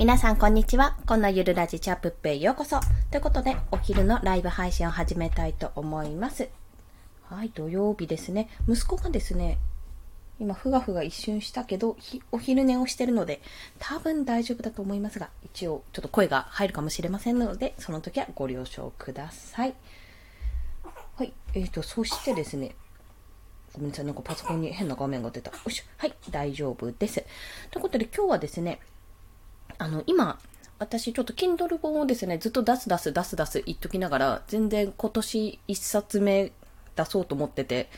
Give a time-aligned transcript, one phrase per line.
[0.00, 0.96] 皆さんこんにちは。
[1.06, 2.80] このゆるラジチャップッペへようこそ。
[3.10, 6.48] ということで、お昼のライブ配信を始めたいと思います。
[7.24, 8.48] はい、土曜日ですね。
[8.66, 9.58] 息子がですね、
[10.38, 11.98] 今、ふがふが一瞬したけど、
[12.32, 13.42] お昼寝をしてるので、
[13.78, 19.74] 多分大丈夫だと思いますが、一応、ちょっと声が入るかもしれませんので、その時はご了承ください。
[21.16, 22.74] はい、えーと、そしてですね、
[23.74, 25.50] ごめんなさい、なんかパソコンに変な画面が出た。
[25.50, 27.22] よし、はい、大丈夫です。
[27.70, 28.80] ということで、今日はですね、
[29.80, 30.38] あの、今、
[30.78, 36.52] 私ちょっと Kindle 本をですね、ずっと出す出す出す出す言っときながら、全然今年1冊目
[36.96, 37.88] 出そうと思ってて、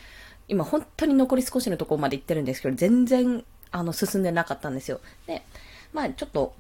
[0.46, 5.00] 今本当に残り少しのところまで行ってるんですけど、全然、あの、進んでなかったんですよ。
[5.26, 5.42] で、
[5.92, 6.54] まあちょっと、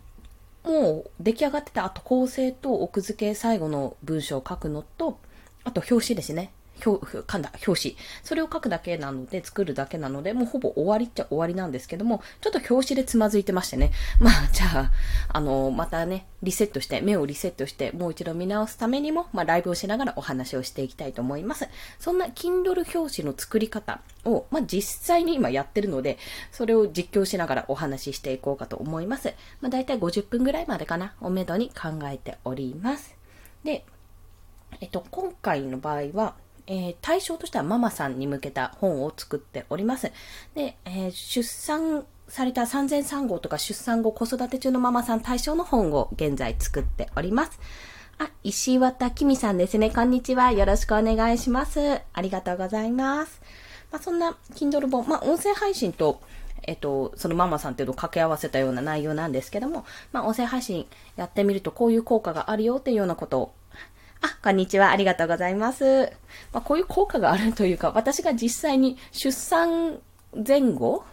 [0.64, 5.20] もう出来上がってた、あと構成と奥付け最後の文章を書くのと、
[5.62, 6.50] あと表紙ですね。
[6.84, 7.96] 表、噛んだ、表紙。
[8.22, 13.92] それを書くだけなので、作るだけなので、もうほぼ終わりっちゃ終わりなんですけども、ちょっと表紙でつまずいてましてね。
[14.18, 14.92] まあ、じゃあ、
[15.28, 21.68] あの、またね、リセットして、目をリセットして、もう一度見直すためにも、まあ、ライブをしながらお話をしていきたいと思います。
[21.98, 26.18] そんな Kindle 表紙の作り方を、まあ、実際に今やってるので、
[26.50, 29.34] それを実況しながらお話ししていこうかと思います。
[29.60, 33.14] まあ、大体50分ぐらいまでかな、おめどに考えております。
[33.64, 33.84] で、
[34.80, 36.34] えっと、今回の場合は、
[36.66, 40.12] えー、対象としてはママさんに向けた本を作っております。
[40.54, 47.60] で、えー、出産された産前産後とか出産後子育て中のママさん対象の本を現在作っております。
[48.18, 49.90] あ、石渡きみさんですね。
[49.90, 50.52] こんにちは。
[50.52, 52.00] よろしくお願いします。
[52.12, 53.42] ありがとうございます。
[53.90, 56.20] まあ、そんな Kindle 本、まあ、音声配信と、
[56.62, 63.54] えっと、そのママさんっていうのを掛け合わせたような内容なんですけども、まあ、音声配信やってみるとこういう効果があるよっていうようなことを
[64.22, 64.90] あ、こんにちは。
[64.90, 66.12] ありがとうございます。
[66.52, 70.00] まあ、こういう効果があるというか、私が実際に出産
[70.46, 71.04] 前後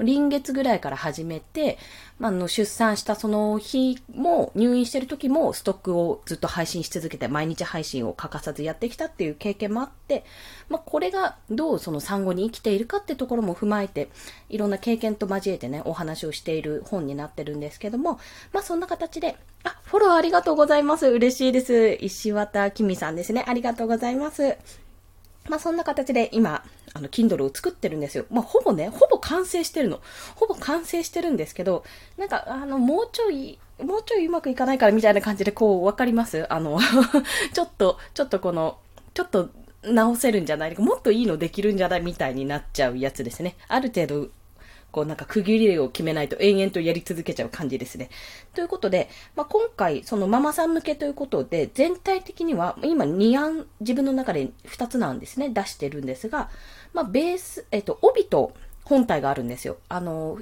[0.00, 1.78] 臨月ぐらいから始めて、
[2.18, 10.24] まあ、の出産したその日も入院してる時もストックをずっと配信し続けて毎日配信を欠かさずやってきたっていう経験もあって、
[10.68, 14.08] まあ、これがどうその産後に生きているかってところも踏まえて、
[14.48, 18.18] いろんな経験と交えてね、お話をしている本になってるんですけども、
[18.52, 21.06] まあ、そんな形で、あ、フォローありがとうございます。
[21.06, 21.98] 嬉しいです。
[22.00, 23.44] 石渡きみさんですね。
[23.46, 24.56] ありがとうございます。
[25.48, 28.24] まあそんな形で今、あの、Kindle を作ってるんですよ。
[28.30, 30.00] まあほぼね、ほぼ完成してるの。
[30.36, 31.84] ほぼ完成してるんですけど、
[32.16, 36.46] なんか、あの、もうちょい、もうちょいうまくいかないからみたいな感じでこう、わかります？
[36.52, 36.78] あの
[37.52, 38.78] ちょっと、ちょっとこの、
[39.12, 39.50] ちょっと
[39.82, 40.74] 直せるんじゃない？
[40.74, 42.00] かもっといいのできるんじゃない？
[42.02, 43.56] みたいになっちゃうやつですね。
[43.68, 44.28] ある程度
[44.94, 48.10] こうなんか区切りを決めないと延々とやり続けちゃう感じですね。
[48.54, 56.48] ということで、まあ、今回そのママさん向けということで、全体的には今2案自分の中で2つなんですね、出してるんですが、
[56.92, 58.52] まあ、ベース、えっと、帯と
[58.84, 59.78] 本体があるんですよ。
[59.88, 60.38] あの、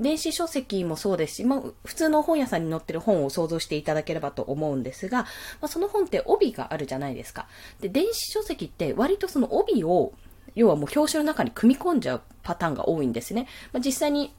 [0.00, 5.26] 電子書籍もそうですし、まあ、普通の本屋さんに載ってる本を想像していただければと思うんですが、ま
[5.62, 7.46] あ、その本って帯があるじゃないですか。
[7.80, 10.12] で、電子書籍って割とその帯を
[10.54, 13.46] 要はもう表紙の中に組み込んじゃうパターンが多いんですね。
[13.72, 14.34] まあ、実際に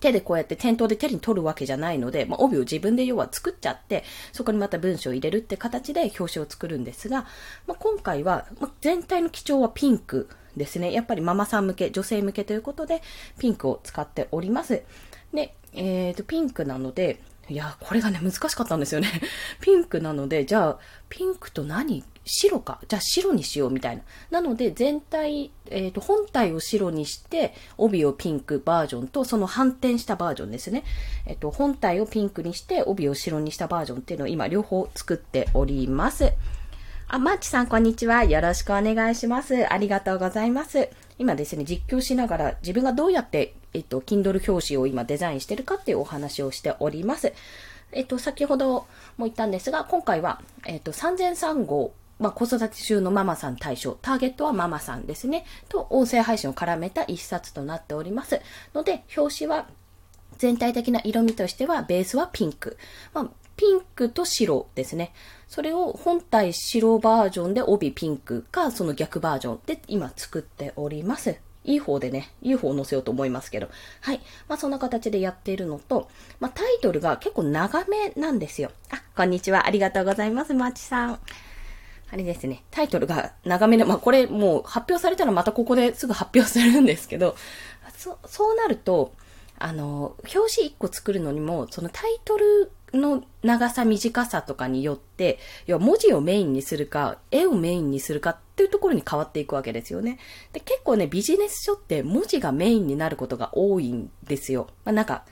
[0.00, 7.26] 手でこうやって店頭で手に取るわけじゃないので、まあ、帯を自分で要は作っちゃって、そこにまた文章を入れるって形で表紙を作るんですが、
[7.66, 10.92] まあ、今回は、ま全体の基調はピンクですね。
[10.92, 13.02] やっぱりママさん向け、女性向けということで、
[13.38, 14.82] ピンクを使っております。
[15.32, 19.08] で、えっ、ー、と、ピンクなので、いや、これがね、難しかったんですよね。
[19.60, 20.78] ピンクなので、じゃあ、
[21.08, 22.80] ピンクと何色か？
[22.88, 24.02] じゃあ白にしようみたいな。
[24.30, 30.84] なので全体、えっ、ー、と、本体を白にして、帯をピンクバージョンと、その反転したバージョンですね。
[31.26, 36.32] えっ、ー、と、本体をピンクにして、帯を白にしたバージョンっていうのを今両方作っております。
[37.08, 38.24] あ、マーチさんこんにちは。
[38.24, 39.70] よろしくお願いします。
[39.70, 40.88] ありがとうございます。
[41.18, 47.34] 今ですね、実況しながら自分がどうやって、えっと、Kindle 表紙を今デザインしてるかっていうお話をしております。
[47.92, 48.86] えっと、先ほど
[49.18, 58.40] も言ったんですが、今回は、えっと、3003号まあ、子育て中のママさん対象、ターゲットはママさんですね、と音声配信を絡めた一冊となっております。
[58.74, 59.66] ので、表紙は
[60.38, 62.76] 全体的な色味としては、ベースはピンク。
[63.12, 65.12] まあ、ピンクと白ですね。
[65.48, 71.36] それを本体白バージョンで帯ピンクか、その逆バージョンで今作っております。
[71.64, 73.70] いい方でね、いい方を載せようと思いますけど。
[74.00, 74.20] はい。
[74.48, 76.08] まあ、そんな形でやっているのと、
[76.40, 78.70] まあ、タイトルが結構長めなんですよ。
[78.90, 79.66] あ、こんにちは。
[79.66, 80.52] ありがとうございます。
[80.52, 81.18] まちさん。
[82.14, 87.34] あれですね、タイトルが長めで、まあ、これもう発表されたらまたここですぐ発表するんですけど、
[87.96, 89.12] そ、そうなると、
[89.58, 100.20] あの、表紙1個作るのにも、そのタイトルの長さ、短さとかによって、要は文字をメインにするか、絵をメインにするかっていうところに変わっていくわけですよね。
[100.52, 104.68] で、結構ね、ビジネス書って文字がメインになることが多いんですよ。
[104.84, 105.24] まあ、なんか、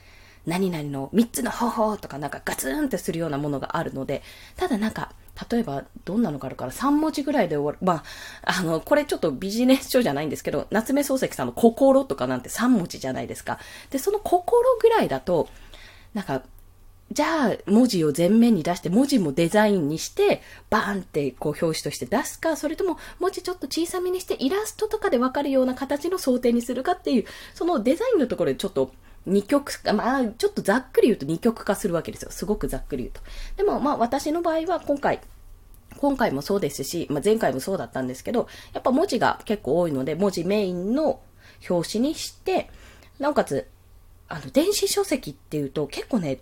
[0.45, 4.21] 何々の3つの方法とかなんかガツンってするようなものがあるので、
[4.57, 5.13] ただなんか、
[5.51, 7.77] 例えば、どんなのがあるから、3文字ぐらいで終わる。
[7.81, 8.03] ま
[8.43, 13.59] あ、あの、これちょっとビジネス書じゃないんですけど、夏目漱石さんの心とかなんて3文字じゃないですか。
[13.89, 15.49] で、その心ぐらいだと、
[16.13, 16.43] なんか、
[17.11, 28.91] じゃあ、文字を前面に出して、文字もデザインにして、バーンってこう表紙として出すか、それとも文字ちょっと小さめにして、イラストとかでわかるような形の想定にするかっていう、そのデザインのところでちょっと、
[29.25, 32.31] 二極化、まあ、ちょっとざっくり言うと二極化するわけですよ。
[32.31, 33.21] すごくざっくり言うと。
[33.57, 35.21] でも、まあ、私の場合は今回、
[35.97, 41.21] 今回もそうですし、まあ、前回もそうだったんですけど、やっぱ文字が結構多いので、文字メインの
[41.69, 42.69] 表紙にして、
[43.19, 43.67] なおかつ、
[44.27, 46.39] あの、電子書籍っていうと結構ね、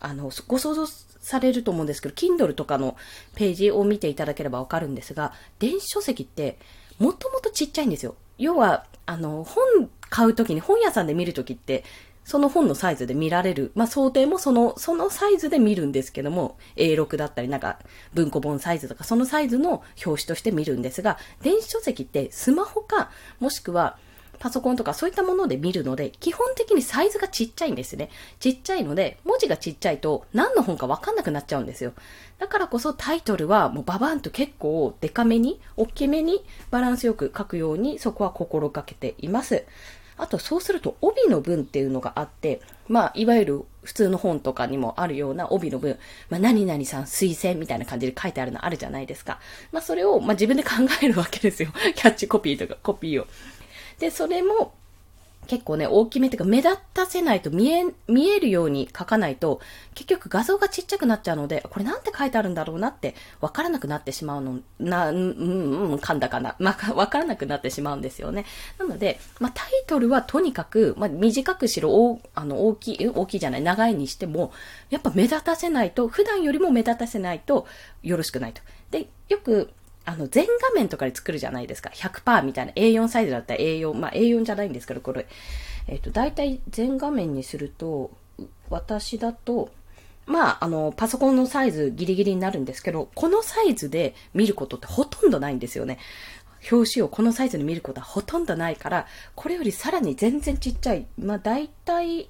[0.00, 2.96] あの、ご想像されると思うんですけど、Kindle とかの
[3.34, 6.58] ページを見ていただければわかるんですが、電子書籍って、
[6.98, 8.14] もともとちっちゃいんですよ。
[8.38, 11.84] 要は、あの、本買うときに、本屋さんで見るときって、
[12.24, 13.72] その本のサイズで見られる。
[13.74, 17.78] まあ、想定もその、そのサイズで見るんですけども、A6 だったり、なんか、
[18.14, 23.10] 文庫本サイズとか、そのサイズの表紙として見るんですが、電子書籍ってスマホか、
[23.40, 23.98] もしくは、
[24.38, 28.10] パソコンとかそういったもので見るので、基本的にサイズがちっちゃいんですね。
[28.40, 31.92] ちっちゃいので、文字がちっちゃいと何の本かわかんなくなっちゃうんですよ。
[32.38, 39.64] だからこそタイトルはもうババンと結構デカめに、大きめにバランスよく書くようにそこは心がけています。
[40.16, 45.98] あとそうすると帯の文っていうのがあって、まあ、いわゆる普通の本とかにもあるような帯の文、
[46.30, 49.40] まあ、何々さん推薦みたいな感じで書いてあるのあるじゃないですか。
[49.72, 50.70] まあ、それを、まあ、自分で考
[51.02, 51.70] えるわけですよ。
[51.96, 53.26] キャッチコピーとかコピーを。
[53.98, 54.74] で、それも、
[55.46, 59.60] 結構ね、大きめっていうか、目立たせないと見え、見えるように書かないと、
[59.94, 66.56] 結局画像がちっちゃくなっちゃうので、これなんて書いてあるんだろうなって、わからなくなってしまうの、な、うん、うん、噛んだかな。
[66.58, 68.44] まあ、 わからなくなってしまうんですよね。
[68.78, 74.52] なので、まあ、タイトルはとにかく、まあ、短くしろ、大、あの、大きい、大きいじゃない、長いにしても、
[74.90, 77.66] やっぱ目立たせないと、普段よりも目立たせないと、
[78.02, 78.62] よろしくないと。
[78.90, 79.70] で、よく、
[80.04, 81.90] あの、全画面とかで作るじゃないですか。
[81.90, 85.26] 100%みたいな A4 サイズだったら A4、まあ A4 じゃないんですけど、これ。
[85.86, 88.10] えっ、ー、と、大体全画面にすると、
[88.70, 89.70] 私だと、
[90.26, 95.98] まあ、あの、パソコンのサイズギリギリになるんですけど、このサイズで見ることってほとんどないんですよね。
[96.70, 101.06] 表紙をこのサイズで見ることはほとんどないから、これよりさらに全然ちっちゃい。
[101.18, 102.28] まあ、大体、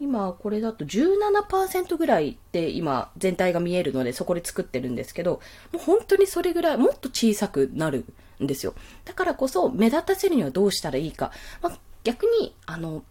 [0.00, 5.40] 今これだと17%ぐらいで今全体が見えるのでそこで作ってるんですけど、
[5.72, 8.04] もう本当にそれぐらいもっと小さくなる
[8.42, 8.74] んですよ。
[9.04, 11.30] だからこそ目立たせるにはどうしたらいいか。
[11.62, 13.02] まあ、逆に、あの、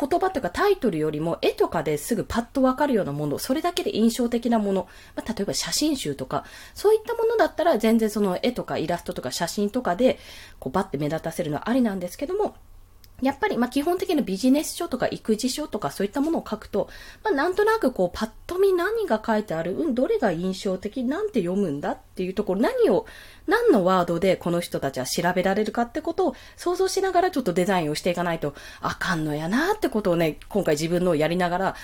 [0.00, 6.44] 言葉とかタイトルよりも絵とかですぐパッとわかるようなもの、それだけで印象的なもの、まあ、例えば写真集とか、
[6.74, 10.20] そういったものだったら全然その絵とかイラストとか写真とかで、
[10.60, 12.54] こうバッて目立たせるのはありなんですけども、
[13.20, 16.88] やっぱり、まあ、基本的なビジネス書とか育児書とかそういったものを書くと、
[17.24, 23.06] まあ、なんとなくこう、パッと見何が書いてある、うん、どれが印象的、なんて読むんだっていうところ、何を、
[23.48, 31.76] 何のワードでこの人たちは調べられるかってことを想像しながらちょっとデザインをしていかないとあかんのやなってことをね、今回自分のやりながら、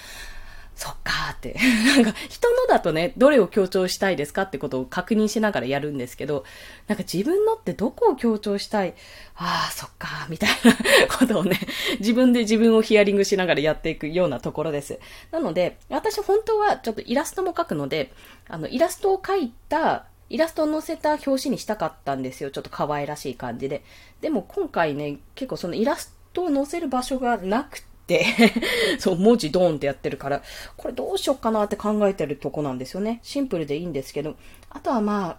[0.76, 1.54] そっかーって。
[1.96, 6.44] なんか、人のだとね、どれを強調したいですかってことを確認しながらやるんですけど、
[6.88, 8.94] なんか自分のってどこを強調したい？
[9.36, 11.60] ああ、そっかー、みたいなことをね、
[12.00, 14.98] 自分で自分をヒアリングしながらやっていくようなところです。
[15.30, 18.12] なので、私本当はちょっとイラストも描くので、
[18.48, 22.50] あの、イラストを描いた、イラストを載せた表紙にしたかったんですよ。
[22.50, 23.84] ちょっと可愛らしい感じで。
[24.20, 27.93] でも今回ね、結構そのイラストを載せる場所がなくて、
[28.98, 30.42] そう、文字ドーンってやってるから、
[30.76, 33.20] これどうしよっかなって考えてるとこなんですよね。
[33.22, 34.36] シンプルでいいんですけど、
[34.70, 35.36] あとはまあ、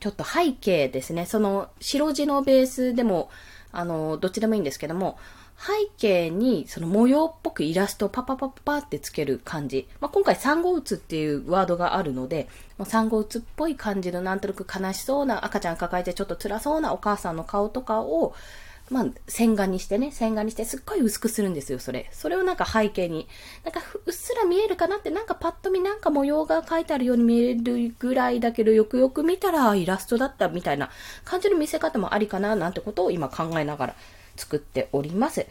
[0.00, 1.26] ちょっと背景ですね。
[1.26, 3.30] その、白地のベースでも、
[3.70, 5.18] あの、どっちでもいいんですけども、
[5.64, 9.86] 背景にその模様っぽくイラストをパパパパってつける感じ。
[10.00, 12.48] まあ、今回産後うつっていうワードがあるので、
[12.84, 18.34] 産後うつっぽい感じのなんとなく悲しそうな赤ちゃん抱えてちょっと辛そうなお母さんの顔とかを、
[18.92, 22.10] まあ、線画にしてね、線画にしてすっごい薄くするんですよ、それ。
[22.12, 23.26] それをなんか背景に、
[23.64, 30.90] なんかうっすら見えるかなって、なんかパッと見なんか模様が書いてあるように見えるぐらいだけど、よくよく見たらイラストだったみたいな
[31.24, 33.94] 感じの見せ方もありかな、なんてことを今考えながら
[34.36, 35.40] 作っております。
[35.40, 35.44] い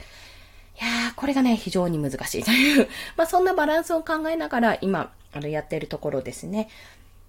[0.84, 6.70] やー、これがね、非常に難しいという まあそんなバランスを考えながら今、あの、やってるところですね。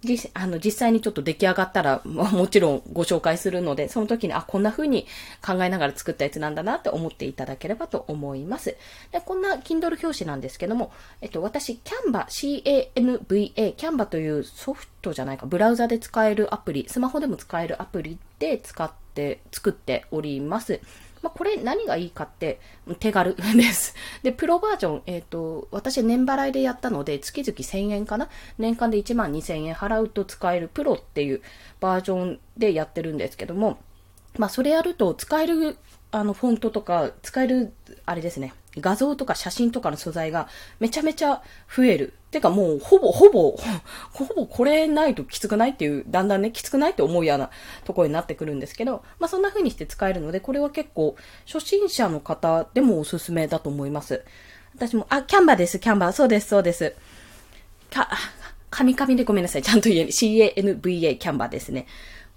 [0.04, 5.06] 実あの実際にちょっと出来上がったら、ももちろんご紹介するので、その時に、あ、こんな風に
[5.44, 8.76] 考えながら作ったやつなんだなって思っていただければと思います。
[9.12, 20.80] でこんな Kindle 表紙なんですけども、えっと、私、Canva、C-A-N-V-A、Canva というソフトじゃないか、ブラウザで使えるアプリ、スマホでも使えるアプリで使って、作っております。
[21.22, 22.60] まあ、これ何がいいかって
[22.98, 23.94] 手軽です。
[24.22, 28.28] で、プロバージョン、えっ、ー、と、私年払いでやったので月々1000円かな？
[28.58, 31.40] 年間で1万2000円払うと使えるプロっていう
[31.80, 33.78] バージョンでやってるんですけども、
[34.36, 35.76] まあ、それやると使える
[36.14, 37.72] あの、フォントとか、使える、
[38.04, 40.48] あれですね、画像とか写真とかの素材が
[40.80, 41.42] めちゃめちゃ
[41.74, 42.14] 増える。
[42.30, 43.54] てかもう、ほぼ、ほぼ、
[44.12, 47.50] ほぼこれないときつくないっていう、だんだんね、きつくないって思うような
[47.84, 54.24] ところになってくるんですけど、まあそんな風にして使えるので、これは結構、初心者の方でもおすすめだと思います。
[54.74, 56.12] 私も、あ、キャンバーです、キャンバー。
[56.12, 56.94] そうです、そうです。
[57.90, 58.08] か、
[58.70, 59.62] カミカミでごめんなさい。
[59.62, 60.04] ちゃんと言え。
[60.06, 61.86] CANVA キャンバーですね。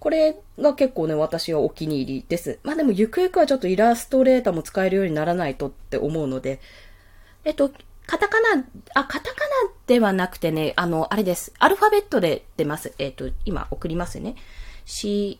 [0.05, 2.59] これが結構ね、私はお気に入りです。
[2.61, 6.59] まあでも、ゆくゆくはちょっとイラストレーターも使えるようにならないとって思うので、
[7.43, 7.71] えっと、
[8.05, 11.53] カタカナ、あ、カタカナではなくてね、あの、あれです。
[11.57, 12.93] アルファベットで出ます。
[12.99, 14.35] えっと、今送りますね。
[14.85, 15.39] C、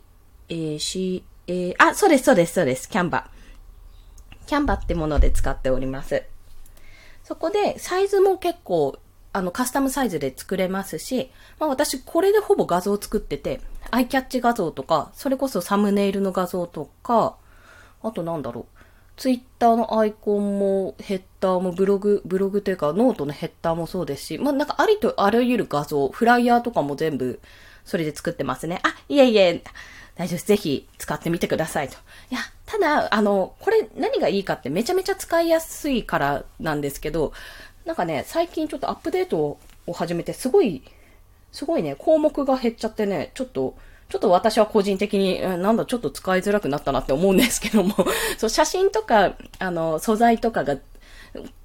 [0.50, 2.90] A、C、A、あ、そうです、そうです、そうです。
[2.90, 6.24] Canva。Canva ってもので使っております。
[7.24, 8.98] そこで、サイズも結構
[9.36, 13.60] あの、カスタムサイズで作れますし、まあ私これでほぼ画像作ってて、
[13.92, 17.36] アイキャッチ画像とか、それこそサムネイルの画像とか、
[18.02, 18.66] あとなんだろう。
[19.18, 27.40] ツイッターのアイコンも、ヘッダーも、ブログ、ブログというか、ノートのヘッダーもそうですし、まあ、なんかありとあらゆる画像、フライヤーとかも全部、
[27.86, 28.80] それで作ってますね。
[28.84, 29.64] あ、いえいえ、
[30.16, 30.48] 大丈夫です。
[30.48, 31.96] ぜひ使ってみてくださいと。
[32.32, 37.32] いや、ただ、あの、これ何がいいかってめちゃめちゃ使いやすいからなんですけど、
[37.86, 40.84] なんかね、最近ちょっとアップデートを始めて、すごい、
[41.52, 43.76] すごいね、項目が減っちゃってね、ちょっと、
[44.10, 47.96] ちょっと私は個人的に、なんだ、ちょっと使いづらくなったなって思うんですけども、
[48.38, 50.78] そう、写真とか、あの、素材とかが、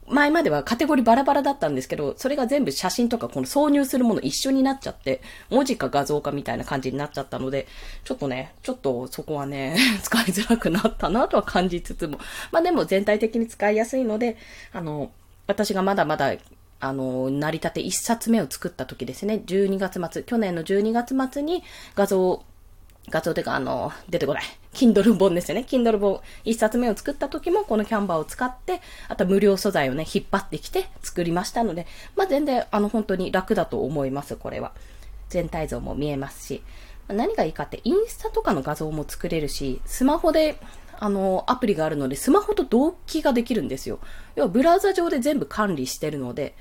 [0.07, 7.69] 前まではカテゴリーバラバラだったんですけど、それが全部写真とかこの挿入するもの一緒になっちゃって、文字か画像かみたいな感じになっちゃったので、
[8.05, 12.19] ちょっとね、ちょっとそこはね、 使いづらくなったなとは感じつつも、
[12.51, 14.37] まあでも全体的に使いやすいので、
[14.73, 15.13] あの、
[15.51, 16.35] 私がまだまだ、
[16.79, 21.63] あの、成り立て1冊目を作った時ですね、12月末、去年の12月末に
[21.95, 22.43] 画像、
[23.09, 24.43] 画像というか、あの、出てこない。
[24.73, 25.67] Kindle 本ですよね。
[25.69, 34.73] Kindle 本1冊目を作った時もこのキャンバーを使って、あと無料素材をね、引っ張ってきて作りましたので、まあ、全然、あの、本当に楽だと思います、これは。
[35.29, 36.63] 全体像も見えますし。
[37.09, 40.57] 何がいいかって、インスタとかの画像も作れるし、スマホで
[41.01, 43.99] あの、アプリがあるので、スマホと同期ができるんですよ。
[44.37, 46.55] 要は、ブラウザ上で全部管理してるので、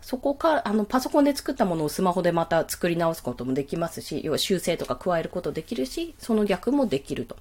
[0.00, 7.36] そこから、あの、パソコンで作ったものをスマホでまた作り直すこともできますし、要は修正とか加えることできるし、その逆もできると。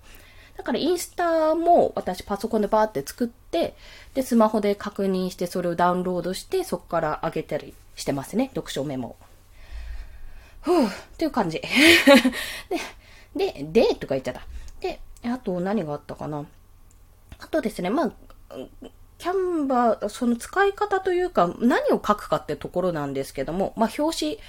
[0.58, 3.76] だからインスタも私パソコンでバーって作って、
[4.14, 8.50] で、スマホで確認してそれをダウンロードして、そこから上げたりしてますね。
[8.54, 9.16] 読書メモ。
[10.62, 11.60] ふぅ、っていう感じ。
[13.36, 14.42] で、で、で、とか言っちゃった。
[14.80, 16.46] で、あと何があったかな。
[17.40, 18.12] あとですね、まあ、
[19.18, 24.40] キャンバー、その使い方というか、何を書くかってところなんですけども、まあ、表紙、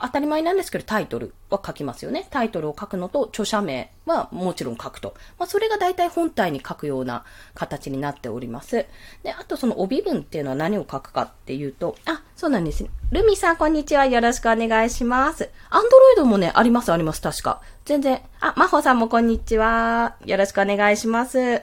[0.00, 2.26] 当たり前なんですけど、タイトルは書きますよね。
[2.30, 5.14] タイトルを書くのと、著者名はもちろん書くと。
[5.38, 7.24] まあ、それが大体本体に書くような
[7.54, 8.86] 形になっております。
[9.22, 12.90] で、あとその帯文っていうのは何を書くかっていうと、あ、そうなんですね。
[13.12, 14.06] ルミさん、こんにちは。
[14.06, 15.48] よろしくお願いします。
[15.70, 17.62] アンドロイドもね、あります、あります、確か。
[17.84, 18.20] 全然。
[18.38, 20.14] あ、マホさんもこんにちは。
[20.24, 21.62] よろしくお願いします。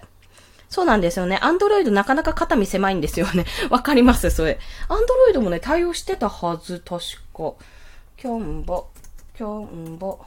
[0.68, 1.40] そうなんですよね。
[1.42, 3.46] アンドロイドなかなか肩身狭いんですよね。
[3.72, 4.60] わかります、それ。
[4.90, 7.00] アンドロイドもね、対応してたはず、確
[7.34, 7.54] か。
[8.18, 8.84] キャンバ、
[9.38, 10.18] キャンバ、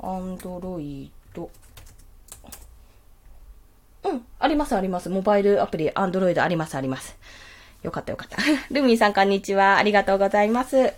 [0.00, 1.50] アンドロイド。
[4.04, 5.08] うん、ありますあります。
[5.08, 7.16] モバイルアプリ、アンドロイドありますあります。
[7.82, 8.36] よかったよかった。
[8.70, 9.78] ルミーさんこんにちは。
[9.78, 10.92] ありがとうございます。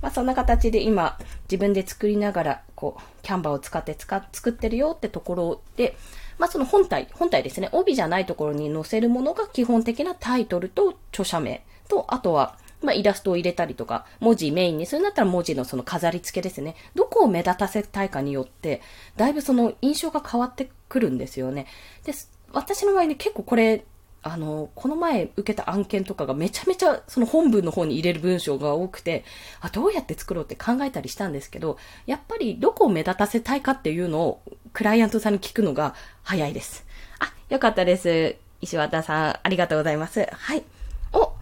[0.00, 1.18] まあそんな形で今、
[1.50, 5.96] 自分で作りながら、こう、キャンバーを使って使、作ってるよってところで、
[6.38, 7.68] まあその本体、本体ですね。
[7.72, 16.76] 帯じゃないところに載せるものが基本的なタイトルと著者名と、あとは、まあ、イラストを入れたりとか、文字メインにするんだったら文字のその飾り付けですね。
[16.94, 18.80] どこを目立たせたいかによって、
[19.16, 21.66] だいぶその印象が変わってくるんですよね。
[22.04, 22.12] で、
[22.52, 23.84] 私の場合ね、結構これ、
[24.22, 29.24] あの、この前受けた案件とかがめちゃめちゃその本文の方に入れる文章が多くて、
[29.60, 36.84] あ、どうやって作ろうって考えたりしたんですけど、やっぱりどこを目立たせたいかっていうのをクライアントさんに聞くのが早いです。
[37.20, 38.36] あ、よかったです。
[38.60, 40.26] 石渡さん、ありがとうございます。
[40.32, 40.64] はい。
[41.12, 41.32] お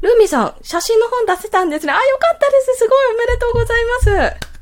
[0.00, 1.92] ルーミーさん、写真の本出せたんですね。
[1.92, 2.78] あ、よかったです。
[2.78, 3.84] すごいおめでとうござい
[4.30, 4.52] ます。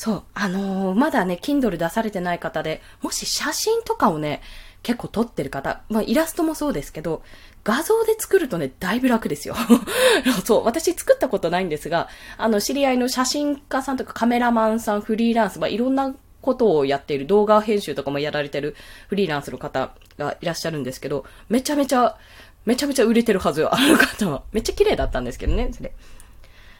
[0.00, 4.40] そう、あのー、まだね、Kindle 出されてない方で、もし写真とかをね、
[4.82, 7.22] 結構撮ってる方、まあ、イラストもそうですけど、
[7.64, 9.54] 画像で作るとね、だいぶ楽ですよ。
[10.44, 12.08] そう、私作ったことないんですが、
[12.38, 18.74] あの、知り合いの写真家さんとかカメラマンさん、フリーランス、まあ、いろんなことをやっている動画編集とかもやられてる
[19.08, 22.16] フリーランスの方がいらっしゃるんですけど、めちゃめちゃ、
[22.64, 24.42] めちゃめちゃ売れてるはずよ、あの方は。
[24.52, 25.92] めっちゃ綺麗だったんですけどね、それ。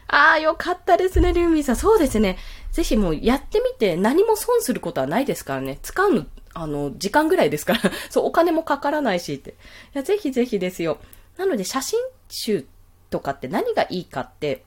[0.07, 1.75] ああ、よかったですね、リュウミーさん。
[1.75, 2.37] そうですね。
[2.71, 5.79] ぜひもうやってみて何も損することはないですからね。
[5.81, 7.79] 使うの、あの、時間ぐらいですから。
[8.09, 9.51] そう、お金もかからないしって。
[9.51, 9.53] い
[9.93, 10.99] や、ぜひぜひですよ。
[11.37, 12.65] なので、写真集
[13.09, 14.63] とかって何がいいかって、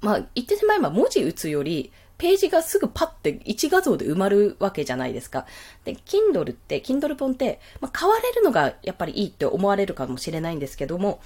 [0.00, 5.46] まあ、言ってしまえば文字打つより、ページがすぐパッて1画像で埋まるわけじゃないですか。
[5.84, 11.20] で、Kindle って、Kindle 本って、まあ、買われるのがやっぱりいいって思われるかもしれないんですけども、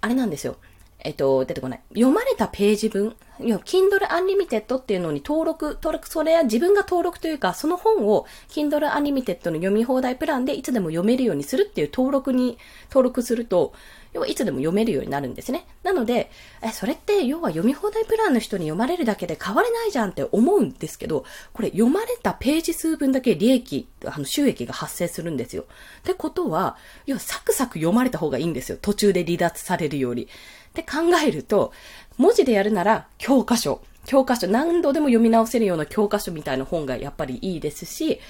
[0.00, 0.56] あれなんですよ。
[1.04, 1.80] えっと、出てこない。
[1.94, 13.72] 読まれたページ分、Kindle Unlimited っていうのに登録、登録、それは自分が登録というか、その本を Kindle Unlimited の読み放題プランでいつでも読めるようにするっていう登録に、登録すると、
[14.12, 15.66] 要はいつでも読めるようになるんですね。
[15.82, 16.30] なので、
[16.62, 25.62] え、それって要は読み放題プランの人に読まれるだけで変われないじゃんって思うんですけど、これ読まれたページ数分だけ利益、あの収益が発生するんですよ。
[25.62, 26.76] ってことは、
[27.06, 28.78] 要はサクサク読まれた方がいいんですよ。
[28.80, 30.24] 途中で離脱されるより。
[30.24, 31.72] って考えると、
[32.16, 33.82] 文字でやるなら教科書。
[34.04, 38.20] 教科書、何度でも読み直せるような教科書みたいな本がやっぱりいいですし、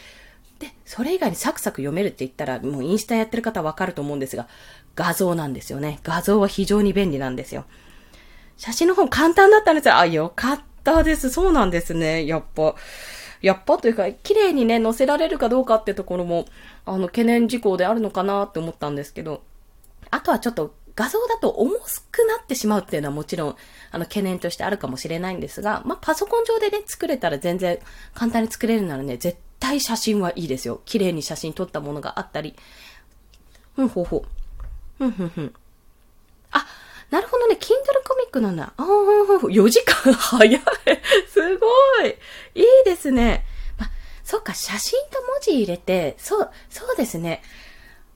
[0.62, 4.47] で、それ以外にサクサク読めるって言ったら、もうインスタやってる方わかると思うんですが、
[4.95, 5.99] 画像なんですよね。
[6.04, 7.64] 画像は非常に便利なんですよ。
[8.57, 9.97] 写真の本簡単だったんですよ。
[9.97, 11.31] あ、よかったです。
[11.31, 12.26] そうなんですね。
[12.26, 12.76] やっぱ。
[13.40, 16.47] やっぱというか、綺麗にね、載せられるかどうかってところも、
[16.85, 19.42] あの、懸念事項であるのかなって思ったんですけど、
[20.12, 21.73] あとはちょっと画像だと重
[22.11, 23.57] くなってしまうっていうのはもちろん、
[23.90, 27.78] あの、懸念としてあるかもしれないんですが、まあ、パソコン上でね、作れたら全然
[28.14, 30.83] 簡単に作れるならね、絶対写真はいいですよ。
[30.85, 32.57] 綺麗に写真撮ったものがあったり。
[33.76, 34.28] ふんほうほう。
[34.99, 35.54] ふんふんふん。
[36.50, 36.66] あ、
[37.11, 37.57] なるほどね。
[37.61, 37.69] Kindle
[38.04, 38.73] コミックなんだ。
[38.76, 40.61] ああ、4時間早い。
[41.31, 41.66] すご
[42.04, 42.09] い。
[42.57, 43.45] いいですね。
[43.78, 43.88] ま、
[44.25, 47.40] そっか、写真と文字入れて、そう、そうですね。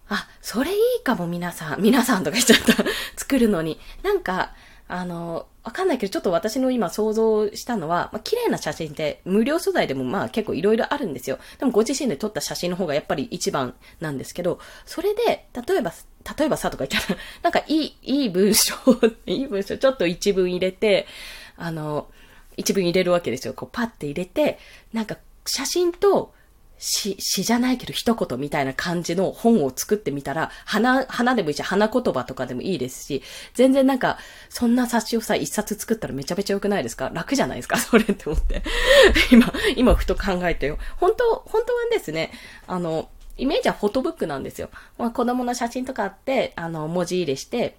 [0.09, 2.75] あ、それいいかも皆さん、皆さんとか言っちゃった。
[3.17, 3.79] 作るのに。
[4.03, 4.53] なんか、
[4.88, 11.39] あの、わかんないけど、ちょっと私の今想像したのは、まあ、綺麗な写真って無料素材でもまあ結構いろいろあるんですよ。
[11.58, 15.93] でもご自身で撮った写真の方がやっぱり一番なんですけど、それで、例えば、
[16.39, 18.75] 例えばさとか言ったら、 なんかいい、いい文章、
[19.26, 21.08] いい文章、ちょっと一文入れて、
[21.56, 22.08] あの、
[22.56, 23.54] 一文入れるわけですよ。
[23.54, 24.58] こうパッて入れて、
[24.93, 26.32] なんか写真と
[26.78, 33.23] 詩、詩じゃないけど一言みたいな感じの本を作ってみたら、花、花でもいいし、花言葉とかでもいいですし、
[33.54, 37.10] 全然なんか、そんな冊子をさ、一冊作ったらめちゃめちゃ良くないですか？
[37.12, 37.76] 楽じゃないですか？
[37.80, 38.62] それって思って。
[39.32, 40.78] 今、今ふと考えてよ。
[40.99, 42.30] 本当、本当はですね、
[42.67, 43.08] あの、
[43.39, 44.71] イメージはフォトブックなんですよ。
[44.99, 47.76] まあ、子供の写真とかあって、あの、文字入れして、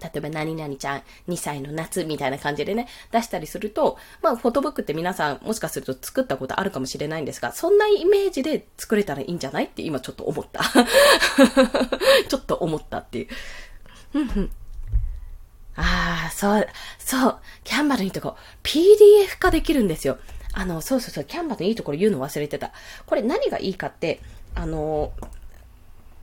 [0.00, 10.62] 例えば何々ちゃん2歳の夏みたいな感じでね、出したりすると、まあフォトブックって皆さんもしかすると作ったことあるかもしれないんですが、そんなイメージで作れたらいいんじゃないって今ちょっと思った。
[12.28, 13.28] ちょっと思ったっていう。
[14.14, 14.50] うんうん。
[15.76, 16.66] ああ、そう、
[16.98, 20.18] そう、キャンバのいいとこ、PDF 化できるんですよ。
[20.52, 22.72] あの、そうそうそう、キャンバルのいいところ言うの忘れてた。
[23.06, 24.20] これ何がいいかって、
[24.54, 25.12] あの、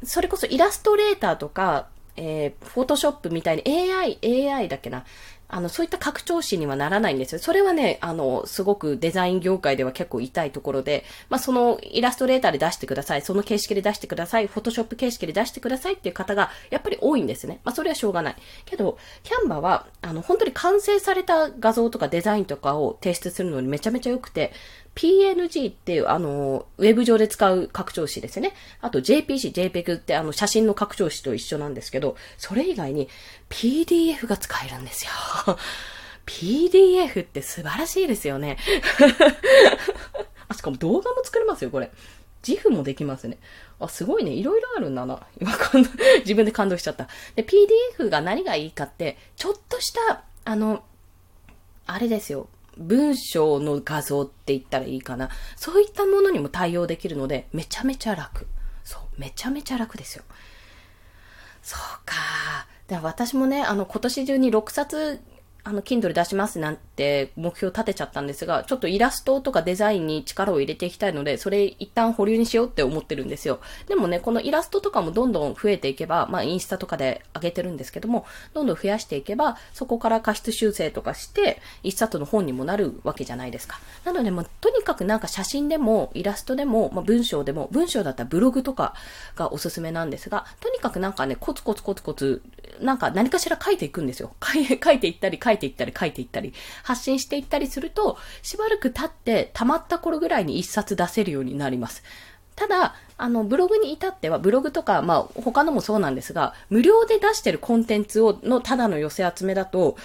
[0.03, 1.87] それこそイラストレーターとか、
[2.17, 4.19] えー、フォトショップみたいに AI、
[4.51, 5.05] AI だっけな。
[5.49, 7.39] あの、そういった拡張子にはならないんですよ。
[7.39, 13.21] それはね、あの、すごくデザイン業界では結構痛いところで、まあ、そのイラストレーターで出してください。
[13.21, 14.47] その形式で出してください。
[14.47, 17.61] フォトショップ形式で出してくださいっていう方が、やっぱり多いんですね。
[17.63, 18.35] まあ、それはしょうがない。
[18.65, 24.51] けど、キャンバは、あの、本当に完成された画像とかデザインとかを提出するのにめちゃめちゃ良くて、
[24.97, 28.53] PNG っていう、あの、ウェブ上で使う拡張子ですね。
[28.81, 33.07] あと JPC、JPEG ってあの写真の拡張子と一緒なんですけど、それ以外に
[33.47, 35.11] PDF が使えるんですよ。
[36.25, 38.57] PDF って素晴らしいですよね。
[40.49, 41.91] あ、しかも動画も作れますよ、これ。
[42.45, 43.37] 自負もできますね。
[43.79, 44.31] あ、すごいね。
[44.31, 45.27] いろいろあるんだな。
[45.39, 45.89] 今感動、
[46.25, 47.07] 自分で感動しちゃった。
[47.35, 50.83] で、PDF が何がいいかって、ちょっとした、あの、
[51.85, 52.49] あれですよ。
[52.77, 55.29] 文章の画像って言ったらいいかな。
[55.55, 58.47] そういったものにも対応できるので、めちゃめちゃ楽。
[58.83, 60.23] そう、めちゃめちゃ楽ですよ。
[61.61, 62.15] そうか。
[62.87, 65.19] で私もね、あの、今年中に6冊
[65.67, 73.59] あの、Kindle 出しますなんて目標立てちゃったんですが、ちょっとイラストとかデザインに力を入れていきたいので、それ一旦保留にしようって思ってるんですよ。
[73.87, 83.77] でもね、このイラストとかもどんどん増えていけば、まあインスタとかで上げてるんですけども、どんどん増やしていけば、そこから過失修正とかして、一冊の本にもなるわけじゃないですか。
[84.05, 88.93] なので、まあ、とにかくなんか写真でも、イラストでも、まあ文章でも、文章だったらブログとか
[89.35, 92.41] がおすすめなんですが、とにかくなんかね、コツコツコツコツ、
[92.79, 94.31] なんか何かしら書いていくんですよ。
[94.41, 102.03] 書い ていったり書いいていったり書いていったり、発信していったりすると、しばらく経って溜まった頃ぐらいに一冊出せるようになります。
[102.55, 109.95] ただ、あの、ブログに至っては、ブログとか、まあ、他のもそうなんですが、無料で出してるコンテンツを、のただの寄せ集めだと、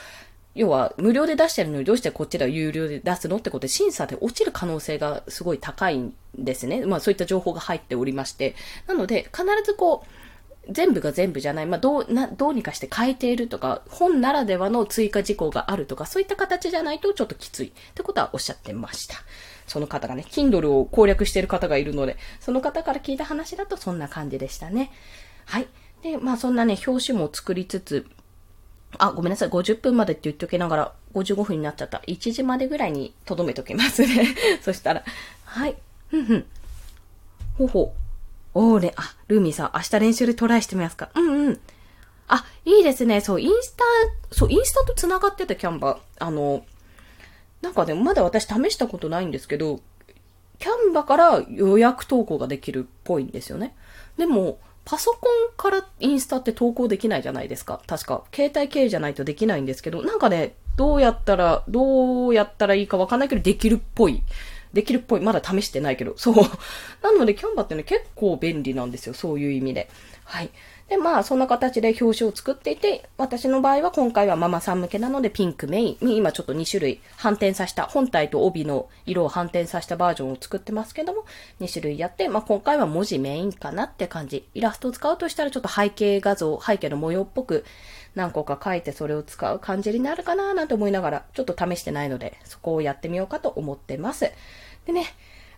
[0.55, 6.85] 要は、無料で出してるのにどうしてこっちでは有料で出すのってことで、審査で落ちる可能性がすごい高いんですね。
[6.85, 8.55] まあ、そういった情報が入っておりまして。
[8.87, 10.22] なので、必ずこう、
[10.71, 19.17] 全部が全部じゃない、まあ、どう、な、どうにかして変えているとか、本ならではの追加事項があるとか、そういった形じゃないとちょっときついってことはおっしゃってました。
[19.67, 24.91] その方がね、Kindle を攻略している方がいるので、その方から聞いた話だとそんな感じでしたね。
[25.47, 25.67] はい。
[26.03, 28.07] で、まあそんなね、表紙も作りつつ、
[28.99, 29.49] あ、ごめんなさい。
[29.49, 32.03] 50分までって言っておきながら、55分になっちゃった。
[32.07, 34.35] 1時までぐらいに留めときますね。
[34.63, 35.05] そしたら、
[35.45, 35.77] はい。
[36.09, 36.47] ふんふん。
[37.57, 37.95] ほほ。
[38.55, 41.11] おーね、あ、ルーミーさん、明日練習でトライしてみますか？
[41.15, 41.61] うんうん。
[42.29, 43.21] あ、いいですね。
[43.21, 43.85] そう、インスタ、
[44.31, 45.99] そう、インスタと繋がってたキャンバー。
[46.19, 46.65] あの、
[47.61, 49.81] なんかね、まだ私試したことないんですけど、
[50.59, 53.75] キャンバーから予約投稿ができるっぽいんですよね。
[54.17, 57.81] でも、パソコンからインスタって投稿できないじゃないですか。
[57.87, 58.25] 確か。
[58.35, 64.23] 携帯経由じゃないとできないんですけど、なんかね、どうやったら、どうやったらいいかわかんないけど、できるっぽい。
[64.73, 65.21] できるっぽい。
[65.21, 66.15] まだ試してないけど。
[66.17, 66.35] そう。
[67.03, 69.15] なので、キャンバってね、結構便利なんですよ。
[69.15, 69.89] そういう意味で。
[70.25, 70.51] はい。
[70.93, 81.25] で、まあ、そんな形で表紙を作っていて、私の場合は今回はママさん向けなのでピンクメインに今ちょっと2種類反転させた、本体と帯の色を反転させたバージョンを作ってますけども、
[81.61, 84.47] 2種類やって、まあ今回は文字メインかなって感じ。
[84.53, 87.65] イラストを使うとしたらちょっと背景画像、背景の模様っぽく
[88.15, 94.31] 何個か書いてそれを使う感じになるかななんて思いながら、ちょっと試してないので、そこをやってみようかと思ってます。
[94.85, 95.07] でね、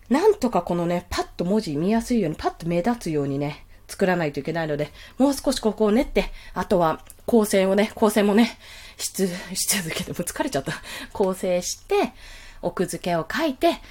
[0.07, 8.57] なんとかこのね、パッと文字見やすいように、パッと目立つようにね、作らないといけないので、もう少しここを練って、あとは構成をね、構成もね、
[8.97, 10.73] しつ、 し続けて、もう疲れちゃった。
[11.13, 12.13] 構成して、
[12.61, 13.81] 奥付けを書いて、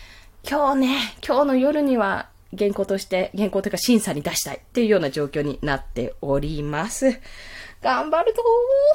[0.48, 7.20] 今日ね、今日の夜には原稿として、原稿というか審査に出したいっていうような状況になっております。
[7.82, 8.42] 頑張るぞ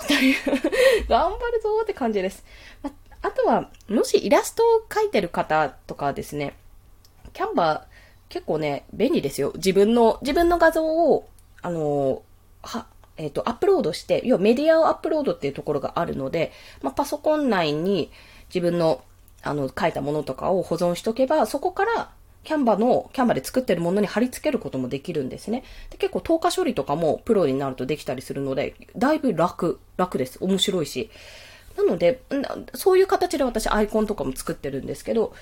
[0.03, 0.35] ーという
[1.07, 2.43] 頑張るぞーって感じです。
[3.21, 6.55] あとは、もしイラストを描いてる方とかですね、
[7.33, 7.88] キャンバー
[8.29, 9.51] 結構ね、便利ですよ。
[9.55, 11.27] 自分の、自分の画像を、
[11.61, 12.21] あの、
[12.61, 12.85] は、
[13.17, 18.11] えっ、ー、と、アップロードして、要はメディアをアップロードっていうところがあるので、まあ、パソコン内に
[18.53, 19.01] 自分の、
[19.41, 22.11] あの、書いたものとかを保存しとけば、そこから、
[22.43, 25.63] キャンバの、キャンバで作ってるものに貼り付けることもできるんですね。
[25.89, 30.37] で結構透過処理とかもプロになるとできたりするので、だいぶ楽、楽です。
[30.39, 31.09] 面白いし。
[31.77, 32.21] なので、
[32.75, 35.33] そういう形で私アイコンとかも作ってるんですけど、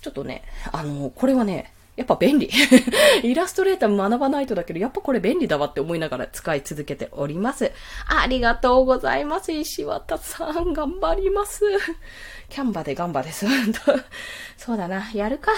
[0.00, 2.50] ちょっとね、あの、これはね、やっぱ便利。
[3.24, 7.72] イラストレーター学ばないとだけど、やっぱこれ便利だわって思いながら使い続けております。
[8.06, 9.50] ありがとうございます。
[9.52, 11.64] 石渡さん、頑張ります。
[12.50, 13.46] キャンバでガンバです。
[14.58, 15.52] そうだな、やるか。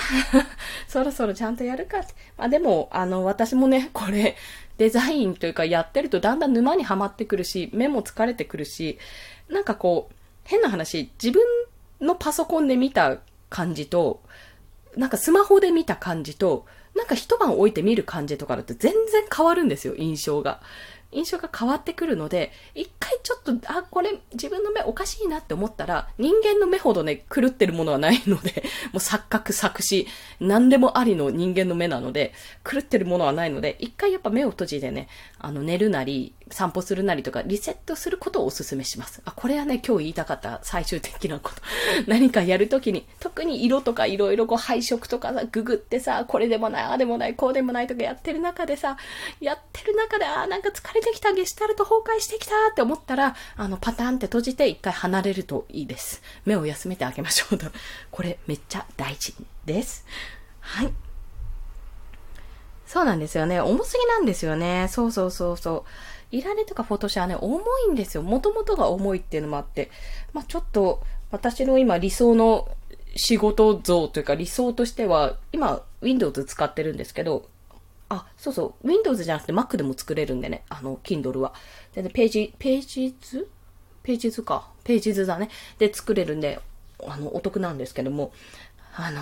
[0.87, 1.99] そろそろちゃんとやるか。
[2.37, 4.37] まあでも、あの、私もね、これ、
[4.79, 8.99] デザインというかやってるとだんだん沼にはまってくるし、目も疲れてくるし、
[9.49, 11.43] なんかこう、変な話、自分
[12.01, 13.19] のパソコンで見た
[13.51, 14.23] 感じと、
[14.97, 20.61] なんかスマホで見た感じと、なんか一晩置いて見る感じとかだと全然変わるんですよ、印象が。
[21.11, 30.07] 印象が変わってくるので、一回ちょっと、あ、これ自分の目おかしいなって思ったら、人間の目ほどね、狂ってるものはないので、 もう錯覚、錯視、
[30.39, 39.23] 何でもありの人間の目なので、狂ってるものはないので、一回やっぱ目を閉じてね、あの、寝るなり、散歩するなりとか、リセットすることをお勧めします。
[39.25, 41.63] あ、これはね、今日言いたかった最終的なこと。
[42.07, 48.97] 何かやるときに、特に色とかいろいろこう配色とかさ、ググってさ、これでもない、ああでもない、こうでもないとかやってる中でさ、
[49.41, 56.23] やってる中で、ああ、なんか疲れてきた、ゲシュタルト崩壊してきたって思ったら、あの、パターンって閉じて一回離れるといいです。
[56.45, 57.67] 目を休めてあげましょうと。
[58.11, 59.35] これめっちゃ大事
[59.65, 60.05] です。
[60.61, 60.93] はい。
[62.87, 63.61] そうなんですよね。
[63.61, 64.89] 重すぎなんですよね。
[64.91, 65.91] そうそうそうそう。
[66.31, 68.23] いられとかフォトシャーね、重いんですよ。
[68.23, 69.91] もともとが重いっていうのもあって。
[70.33, 72.69] まあ、ちょっと、私の今理想の
[73.17, 77.49] 仕事像というか理想としては、今、Windows 使ってるんですけど、
[78.09, 81.55] あ、そうそう、Windows じゃなくて Mac でも作れるんでね、あの、Kindle は。
[81.95, 83.49] で、ねページ、ページズ
[84.03, 84.69] ページズか。
[84.85, 85.51] ページズだね。
[85.79, 86.61] で作れるんで、
[87.07, 88.33] あの、お得なんですけども、
[88.95, 89.21] あの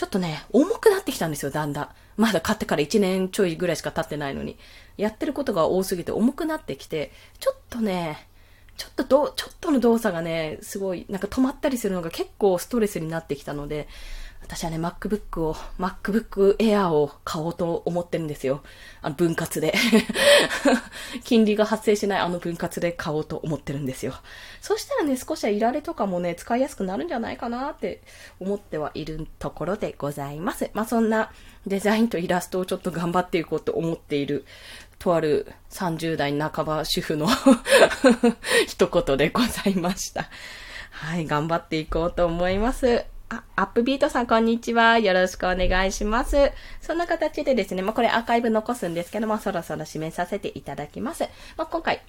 [0.00, 1.88] ちょっとね、重くなってきたんですよ、だんだん。
[2.16, 4.56] まだ買ってから1年ちょいぐらいしか経ってないのに。
[4.96, 8.26] やってることが多すぎて重くなってきて、ちょっとね、
[8.78, 13.88] ちょっとど、ちょっとの動作がね、すごい、なんか止まったりするのが結構ストレスになってきたので、
[14.50, 18.64] 私はね、MacBook を、MacBook Air を買おうと思ってるんですよ。
[19.00, 19.72] あの、分割で。
[21.22, 24.12] 金利が発生しないあの分割で買おうと思ってるんですよ。
[24.60, 28.02] そしたらね、少しはいられとかもね、使いやすくなるんじゃないかなって
[28.40, 30.68] 思ってはいるところでございます。
[30.74, 31.30] まあ、そんな
[31.64, 34.44] デザインとイラストをちょっと頑張っていこうと思っている
[34.98, 37.28] とある30代半ば主婦の
[38.66, 40.28] 一言でございました。
[40.90, 43.04] はい、頑張っていこうと思います。
[43.32, 44.98] あ、アップビートさん、こんにちは。
[44.98, 46.50] よろしくお願いします。
[46.80, 51.22] そんな形でですね、まあ、これアーカイブ残すんですけども、そろそろ締めさせていただきます。
[51.56, 52.02] まあ、今回、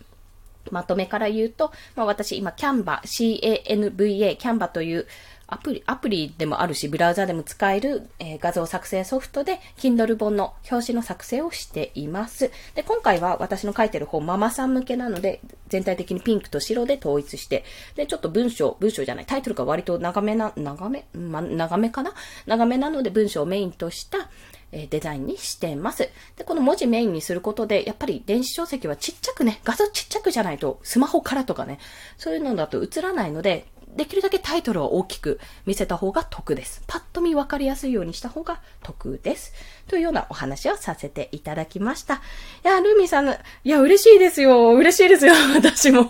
[0.72, 5.06] まとめから言うと、まあ、私今、キャンバ、C-A-N-V-A、キャンバという
[5.52, 12.52] アプリ、アプリでもあるし、ブラウザでも使える、えー、画像作成ソフトで、Kindle 本の表紙の作成をしています。
[12.74, 22.14] で、今回は私の書いてる本、ママさん向けなので、全体的にピンクと白で統一して、で、ちょっと文章、文章じゃない、タイトルが割と長めな、長め、ま、長めかな？
[22.46, 24.30] 長めなので文章をメインとした、
[24.72, 26.10] えデザインにしてます。
[26.38, 31.78] で、この文字メインにすることで、やっぱり電子書籍はちっちゃくね、画像ちっちゃくじゃないと、スマホからとかね、
[32.18, 36.82] そういうのだと映らないので、できるだけタイトルを大きく見せた方が得です。
[36.88, 39.54] パッと見分かりやすいようにした方が得です。
[39.88, 42.16] というようなお話をさせていただきました。
[42.16, 42.20] い
[42.64, 44.74] や、ルーミーさん、いや、嬉しいですよ。
[44.76, 45.34] 嬉しいですよ。
[45.56, 46.08] 私も。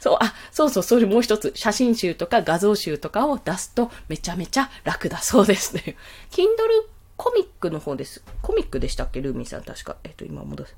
[0.00, 1.52] そう、あ、そうそう、それもう一つ。
[1.54, 5.96] 写真集とか画像集とかを出すとめちゃめちゃ楽だそうですね。
[6.30, 6.46] Kindle
[7.16, 8.22] コミックの方です。
[8.42, 9.20] コミックでしたっけ？
[9.20, 9.96] ルーミーさん確か。
[10.04, 10.76] えっと、今戻す。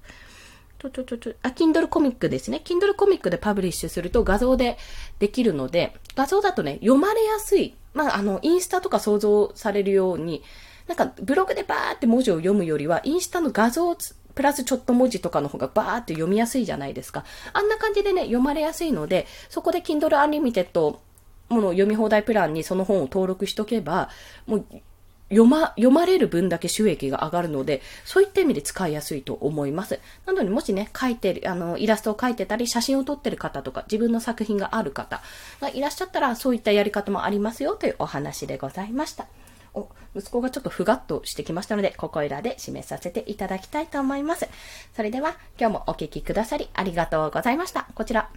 [0.80, 2.62] ちょちょちょちょ、あ、Kindle コミックですね。
[2.64, 4.78] Kindle コミックでパブリッシュすると画像で
[5.18, 7.74] できるので、画像だとね、読まれやすい。
[7.92, 10.42] まあ、あの、インスタとか想像されるように、
[10.86, 13.94] なんか、ブログでバーって文字を読むよりは、インスタの画像
[14.34, 17.26] プラスちょっと文字とかの方がバーって読みやすいじゃないですか。
[17.52, 20.96] あんな感じでね、読まれやすいので、そこで Kindle Unlimited
[21.50, 24.08] もの読み放題プランにその本を登録しとけば、
[24.46, 24.66] もう
[25.30, 30.00] 読ま、読まれる分だけ収益が上がるので、そういった意味で使いやすいと思います。
[30.26, 35.22] なので、もしね、書いてる、あの、イラストを描いてたり、写真を撮ってる方とか、自分の作品がある方
[35.60, 39.26] がいらっしゃったら、そういったやり方もありますよというお話でございました。
[39.72, 44.48] お、息子がちょっとふがっとしてきましたので、ここいらで締めさせていただきたいと思います。
[44.96, 47.86] それでは、今日もお聴きくださりありがとうございました。
[47.94, 48.30] こちら、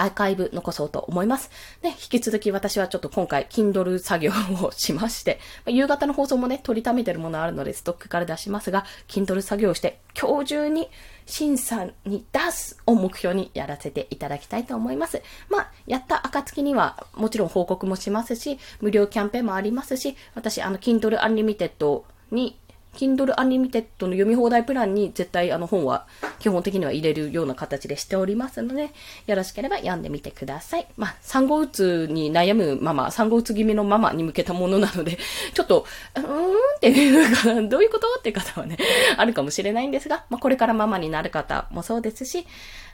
[0.00, 1.50] アーカイブ残そうと思います。
[1.82, 4.32] で、引き続き私はちょっと今回、Kindle 作業
[4.62, 10.88] をしまして、夕方の放送もね、取りためてるものあるので、ストックから出しますが、Kindle 作業をして、今日中に
[11.26, 15.22] 審査に出すを目標にやらせていただきたいと思います。
[15.50, 22.58] まあ、やった暁には、もちろん報告もしますし、無料キャンペーンもありますし、私、あの、Kindle Unlimited に
[22.96, 26.06] Kindle Unlimited の読み放題プランに絶対あの本は
[26.38, 28.90] 基本的には入れるような形でしておりますので、
[29.26, 30.86] よろしければ読んでみてください。
[30.96, 35.18] まあ、産後うつに悩むママ、産後うつ気味のママに向けたものなので、
[35.54, 38.06] ちょっと、うーんっていうか、どういうこと？
[38.18, 38.76] って方はね、
[39.16, 42.46] あるかもしれないんですが、まあ、これからママになる方もそうですし、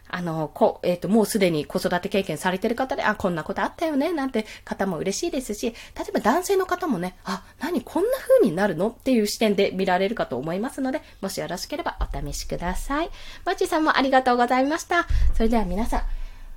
[0.09, 8.89] あの、こ、えっ、ー、と、もうすでに子育て経験されてる方で、あ、こんなことあったよね、なんて方も嬉しいですし、例えば男性の方もね、あ、何こんな風になるの？
[8.89, 13.11] っていう視点で見られるかと思いますので、もしよろしければお試しください。
[13.45, 15.07] マッチさんもありがとうございました。
[15.35, 16.03] それでは皆さん、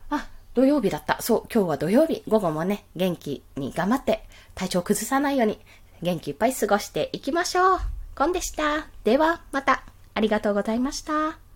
[0.10, 1.22] あ、土曜日だった。
[1.22, 2.24] そう、今日は土曜日。
[2.28, 4.24] 午後もね、元気に頑張って、
[4.56, 5.60] 体調崩さないように、
[6.02, 7.80] 元気いっぱい過ごしていきましょう。
[8.16, 8.88] コンでした。
[9.04, 9.84] では、また。
[10.14, 11.49] ありがとうございました。